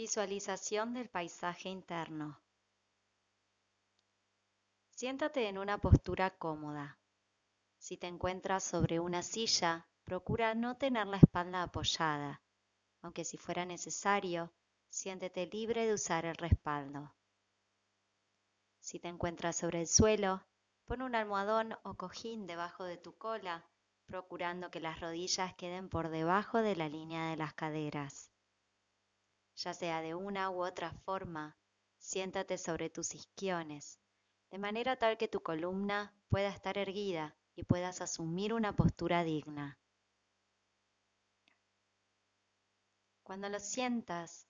[0.00, 2.40] Visualización del paisaje interno.
[4.90, 7.00] Siéntate en una postura cómoda.
[7.78, 12.40] Si te encuentras sobre una silla, procura no tener la espalda apoyada,
[13.02, 14.52] aunque si fuera necesario,
[14.88, 17.12] siéntete libre de usar el respaldo.
[18.78, 20.44] Si te encuentras sobre el suelo,
[20.86, 23.68] pon un almohadón o cojín debajo de tu cola,
[24.06, 28.30] procurando que las rodillas queden por debajo de la línea de las caderas
[29.58, 31.56] ya sea de una u otra forma,
[31.98, 33.98] siéntate sobre tus isquiones,
[34.50, 39.78] de manera tal que tu columna pueda estar erguida y puedas asumir una postura digna.
[43.24, 44.46] Cuando lo sientas,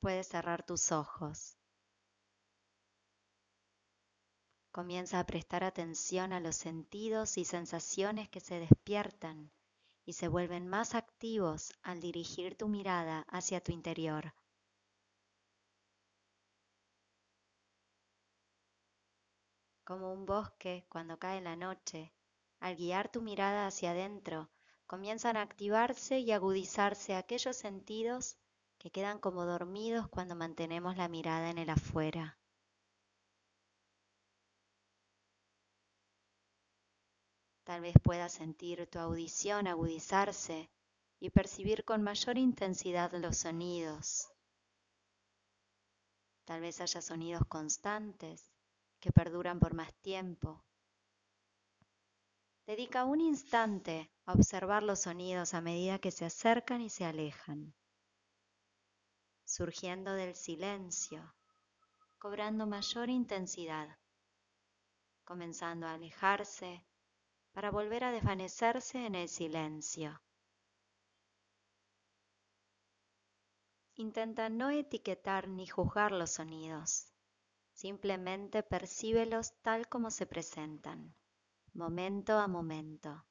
[0.00, 1.58] puedes cerrar tus ojos.
[4.72, 9.52] Comienza a prestar atención a los sentidos y sensaciones que se despiertan
[10.04, 14.32] y se vuelven más activos al dirigir tu mirada hacia tu interior.
[19.88, 22.12] Como un bosque cuando cae la noche,
[22.60, 24.50] al guiar tu mirada hacia adentro,
[24.86, 28.36] comienzan a activarse y agudizarse aquellos sentidos
[28.76, 32.38] que quedan como dormidos cuando mantenemos la mirada en el afuera.
[37.64, 40.68] Tal vez puedas sentir tu audición agudizarse
[41.18, 44.30] y percibir con mayor intensidad los sonidos.
[46.44, 48.52] Tal vez haya sonidos constantes
[49.00, 50.64] que perduran por más tiempo.
[52.66, 57.74] Dedica un instante a observar los sonidos a medida que se acercan y se alejan,
[59.44, 61.34] surgiendo del silencio,
[62.18, 63.96] cobrando mayor intensidad,
[65.24, 66.84] comenzando a alejarse
[67.52, 70.20] para volver a desvanecerse en el silencio.
[73.94, 77.12] Intenta no etiquetar ni juzgar los sonidos.
[77.84, 81.14] Simplemente percíbelos tal como se presentan,
[81.74, 83.24] momento a momento.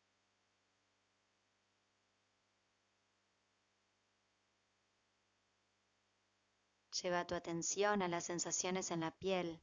[7.01, 9.59] Lleva tu atención a las sensaciones en la piel,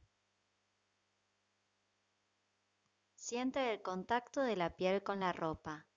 [3.15, 5.87] Siente el contacto de la piel con la ropa,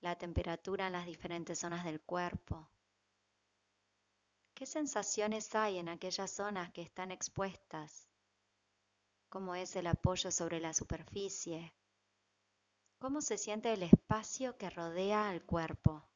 [0.00, 2.71] la temperatura en las diferentes zonas del cuerpo.
[4.54, 8.08] ¿Qué sensaciones hay en aquellas zonas que están expuestas?
[9.28, 11.74] ¿Cómo es el apoyo sobre la superficie?
[12.98, 16.06] ¿Cómo se siente el espacio que rodea al cuerpo?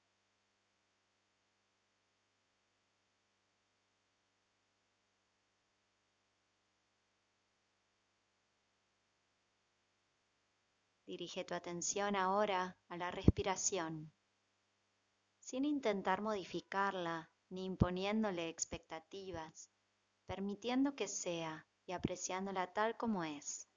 [11.07, 14.13] Dirige tu atención ahora a la respiración,
[15.39, 19.71] sin intentar modificarla ni imponiéndole expectativas,
[20.27, 23.69] permitiendo que sea y apreciándola tal como es.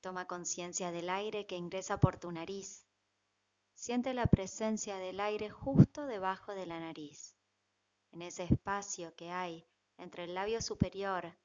[0.00, 2.86] Toma conciencia del aire que ingresa por tu nariz.
[3.74, 7.36] Siente la presencia del aire justo debajo de la nariz,
[8.12, 9.66] en ese espacio que hay
[9.96, 11.36] entre el labio superior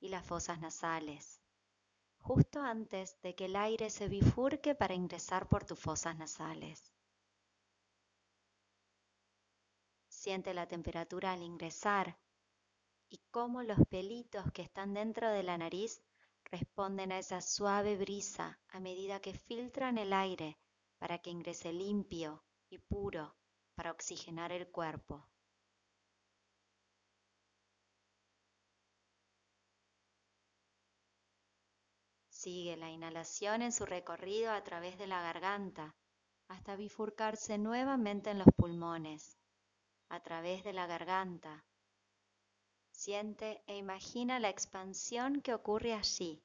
[0.00, 1.40] y las fosas nasales
[2.26, 6.92] justo antes de que el aire se bifurque para ingresar por tus fosas nasales.
[10.26, 12.18] Siente la temperatura al ingresar
[13.08, 16.02] y cómo los pelitos que están dentro de la nariz
[16.50, 20.58] responden a esa suave brisa a medida que filtran el aire
[20.98, 23.36] para que ingrese limpio y puro
[23.76, 25.24] para oxigenar el cuerpo.
[32.30, 35.94] Sigue la inhalación en su recorrido a través de la garganta
[36.48, 39.38] hasta bifurcarse nuevamente en los pulmones,
[40.08, 41.64] a través de la garganta.
[42.90, 46.42] Siente e imagina la expansión que ocurre allí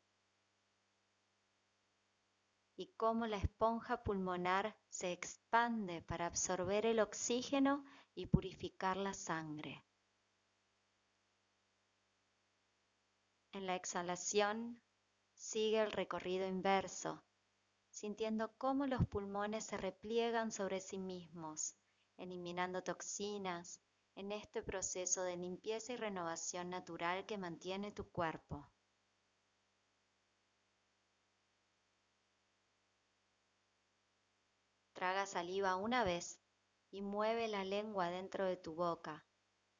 [2.76, 7.86] y cómo la esponja pulmonar se expande para absorber el oxígeno
[8.16, 9.84] y purificar la sangre.
[13.52, 14.82] En la exhalación
[15.42, 17.24] Sigue el recorrido inverso,
[17.90, 21.76] sintiendo cómo los pulmones se repliegan sobre sí mismos,
[22.18, 23.82] eliminando toxinas
[24.16, 28.70] en este proceso de limpieza y renovación natural que mantiene tu cuerpo.
[34.94, 36.40] Traga saliva una vez
[36.92, 39.26] y mueve la lengua dentro de tu boca.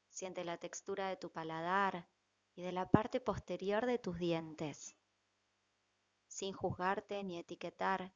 [0.10, 2.08] Siente la textura de tu paladar
[2.56, 4.96] y de la parte posterior de tus dientes
[6.32, 8.14] sin juzgarte ni etiquetar.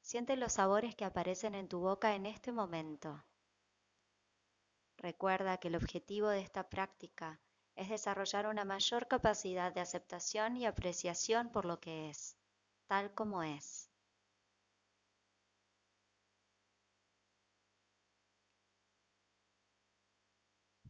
[0.00, 3.22] Siente los sabores que aparecen en tu boca en este momento.
[5.00, 7.40] Recuerda que el objetivo de esta práctica
[7.74, 12.36] es desarrollar una mayor capacidad de aceptación y apreciación por lo que es,
[12.86, 13.88] tal como es.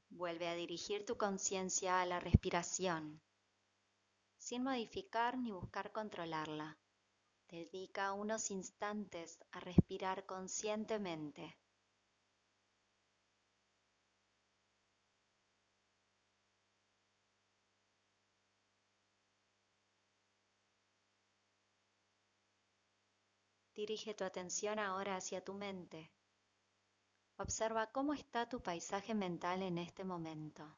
[0.09, 3.23] Vuelve a dirigir tu conciencia a la respiración,
[4.39, 6.77] sin modificar ni buscar controlarla.
[7.49, 11.57] Dedica unos instantes a respirar conscientemente.
[23.81, 26.13] Dirige tu atención ahora hacia tu mente.
[27.39, 30.77] Observa cómo está tu paisaje mental en este momento.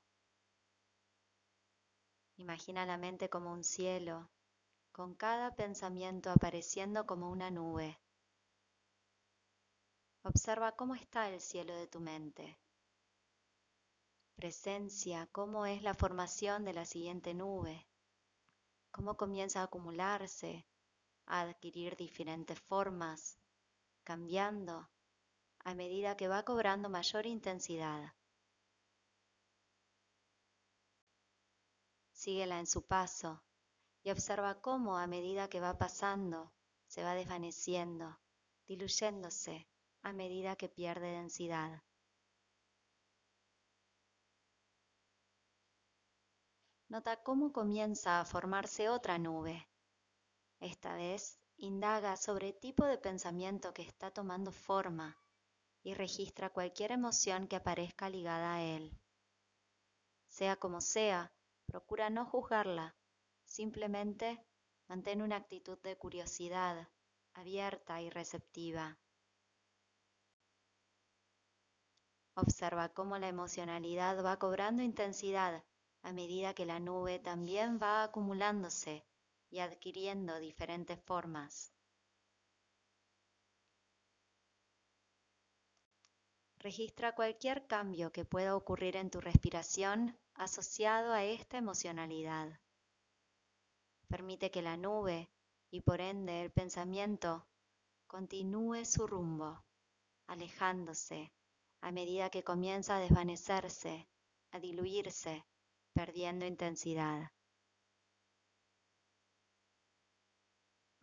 [2.37, 4.31] Imagina la mente como un cielo,
[4.93, 7.99] con cada pensamiento apareciendo como una nube.
[10.23, 12.57] Observa cómo está el cielo de tu mente.
[14.37, 17.85] Presencia cómo es la formación de la siguiente nube,
[18.93, 20.65] cómo comienza a acumularse,
[21.27, 23.39] a adquirir diferentes formas,
[24.05, 24.89] cambiando
[25.65, 28.15] a medida que va cobrando mayor intensidad.
[32.13, 33.43] Síguela en su paso
[34.03, 36.53] y observa cómo a medida que va pasando
[36.87, 38.21] se va desvaneciendo,
[38.67, 39.69] diluyéndose
[40.03, 41.83] a medida que pierde densidad.
[46.89, 49.72] Nota cómo comienza a formarse otra nube.
[50.63, 55.19] Esta vez indaga sobre el tipo de pensamiento que está tomando forma
[55.83, 58.97] y registra cualquier emoción que aparezca ligada a él.
[60.29, 61.33] Sea como sea,
[61.67, 62.95] procura no juzgarla,
[63.45, 64.47] simplemente
[64.87, 66.89] mantén una actitud de curiosidad,
[67.35, 69.01] abierta y receptiva.
[72.37, 75.65] Observa cómo la emocionalidad va cobrando intensidad
[76.03, 79.05] a medida que la nube también va acumulándose
[79.53, 81.71] y adquiriendo diferentes formas.
[86.57, 92.59] Registra cualquier cambio que pueda ocurrir en tu respiración asociado a esta emocionalidad.
[94.09, 95.29] Permite que la nube
[95.71, 97.47] y por ende el pensamiento
[98.07, 99.63] continúe su rumbo,
[100.29, 101.31] alejándose
[101.83, 104.09] a medida que comienza a desvanecerse,
[104.51, 105.45] a diluirse,
[105.93, 107.33] perdiendo intensidad.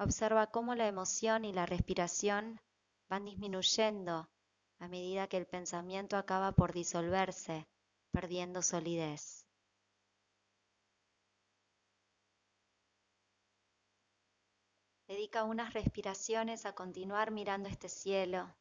[0.01, 2.61] Observa cómo la emoción y la respiración
[3.09, 4.29] van disminuyendo
[4.79, 7.67] a medida que el pensamiento acaba por disolverse,
[8.11, 9.45] perdiendo solidez.
[15.09, 18.55] Dedica unas respiraciones a continuar mirando este cielo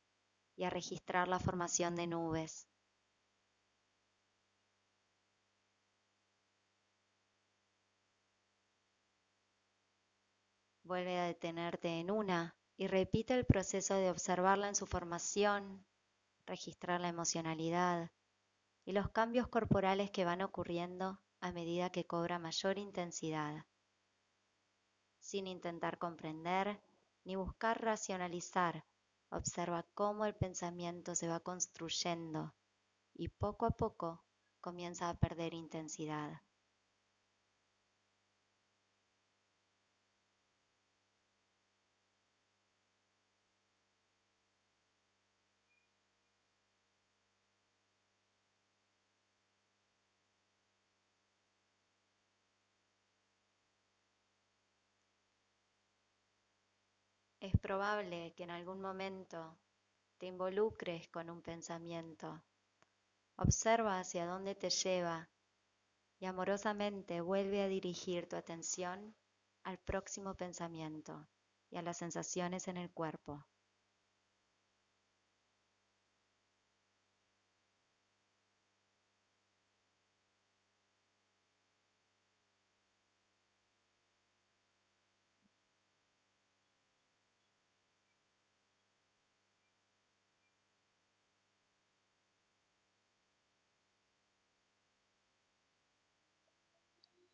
[0.56, 2.66] y a registrar la formación de nubes.
[10.88, 15.84] Vuelve a detenerte en una y repite el proceso de observarla en su formación,
[16.46, 18.10] registrar la emocionalidad
[18.86, 23.66] y los cambios corporales que van ocurriendo a medida que cobra mayor intensidad,
[25.20, 26.80] sin intentar comprender
[27.22, 28.86] ni buscar racionalizar.
[29.28, 32.54] Observa cómo el pensamiento se va construyendo
[33.12, 34.24] y poco a poco
[34.62, 36.40] comienza a perder intensidad.
[57.48, 59.56] Es probable que en algún momento
[60.18, 62.42] te involucres con un pensamiento.
[63.36, 65.30] Observa hacia dónde te lleva
[66.18, 69.14] y amorosamente vuelve a dirigir tu atención
[69.62, 71.26] al próximo pensamiento
[71.70, 73.46] y a las sensaciones en el cuerpo.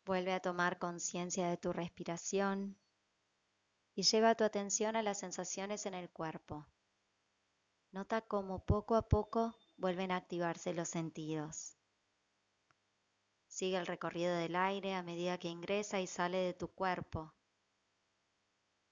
[0.05, 2.77] Vuelve a tomar conciencia de tu respiración
[3.95, 6.67] y lleva tu atención a las sensaciones en el cuerpo.
[7.91, 11.75] Nota cómo poco a poco vuelven a activarse los sentidos.
[13.47, 17.33] Sigue el recorrido del aire a medida que ingresa y sale de tu cuerpo.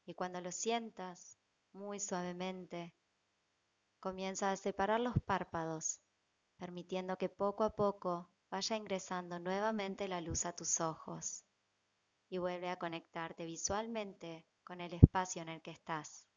[0.05, 1.37] Y cuando lo sientas,
[1.73, 2.95] muy suavemente,
[3.99, 6.01] comienza a separar los párpados
[6.57, 11.43] permitiendo que poco a poco vaya ingresando nuevamente la luz a tus ojos
[12.29, 16.27] y vuelve a conectarte visualmente con el espacio en el que estás.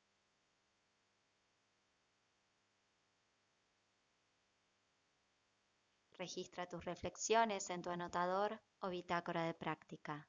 [6.15, 10.27] Registra tus reflexiones en tu anotador o bitácora de práctica.